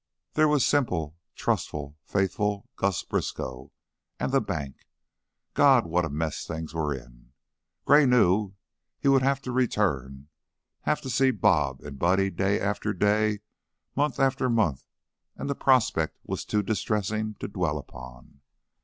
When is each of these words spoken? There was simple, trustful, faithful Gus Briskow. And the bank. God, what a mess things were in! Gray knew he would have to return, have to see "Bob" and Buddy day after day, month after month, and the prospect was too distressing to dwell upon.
There 0.33 0.47
was 0.47 0.65
simple, 0.65 1.15
trustful, 1.35 1.95
faithful 2.05 2.67
Gus 2.75 3.03
Briskow. 3.03 3.71
And 4.19 4.31
the 4.31 4.41
bank. 4.41 4.87
God, 5.53 5.85
what 5.85 6.05
a 6.05 6.09
mess 6.09 6.43
things 6.43 6.73
were 6.73 6.91
in! 6.91 7.33
Gray 7.85 8.07
knew 8.07 8.53
he 8.97 9.07
would 9.09 9.21
have 9.21 9.43
to 9.43 9.51
return, 9.51 10.27
have 10.85 11.01
to 11.01 11.09
see 11.11 11.29
"Bob" 11.29 11.81
and 11.83 11.99
Buddy 11.99 12.31
day 12.31 12.59
after 12.59 12.93
day, 12.93 13.41
month 13.95 14.19
after 14.19 14.49
month, 14.49 14.85
and 15.35 15.47
the 15.47 15.53
prospect 15.53 16.17
was 16.23 16.45
too 16.45 16.63
distressing 16.63 17.35
to 17.35 17.47
dwell 17.47 17.77
upon. 17.77 18.41